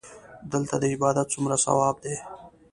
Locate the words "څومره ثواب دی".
1.33-2.15